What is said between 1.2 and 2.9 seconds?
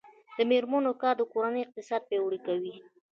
کورنۍ اقتصاد پیاوړی کوي.